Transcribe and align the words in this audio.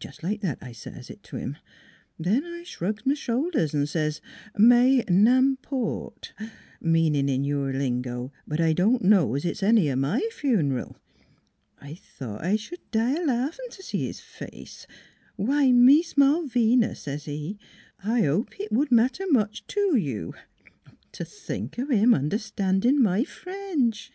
Jes' 0.00 0.22
like 0.22 0.40
that 0.40 0.58
I 0.62 0.70
says 0.70 1.10
t' 1.24 1.36
'im. 1.36 1.56
Then 2.16 2.44
I 2.44 2.62
shrugs 2.62 3.02
m' 3.04 3.16
shoulders 3.16 3.74
an' 3.74 3.86
says,' 3.86 4.20
may 4.56 5.00
nam 5.08 5.56
port,' 5.62 6.32
meanin' 6.80 7.28
in 7.28 7.42
your 7.42 7.72
lingo:' 7.72 8.32
but 8.46 8.60
I 8.60 8.72
don' 8.72 9.00
know 9.00 9.34
's 9.34 9.44
it's 9.44 9.64
any 9.64 9.90
o' 9.90 9.96
my 9.96 10.20
fun'ral.' 10.30 11.00
I 11.80 11.94
thought 11.96 12.44
I 12.44 12.54
sh'd 12.54 12.88
die 12.92 13.20
a 13.20 13.24
laffin' 13.26 13.68
t' 13.68 13.82
see 13.82 14.06
his 14.06 14.20
face. 14.20 14.86
* 15.12 15.34
Why, 15.34 15.72
Mees 15.72 16.14
Malvina,' 16.16 16.94
says 16.94 17.24
he,' 17.24 17.58
I 18.04 18.22
hope 18.22 18.60
it 18.60 18.70
would 18.70 18.92
matter 18.92 19.24
much 19.28 19.66
to 19.66 19.96
you.'... 19.96 20.34
T' 21.10 21.24
think 21.24 21.80
o' 21.80 21.86
him 21.88 22.14
understandin' 22.14 23.02
my 23.02 23.24
French 23.24 24.12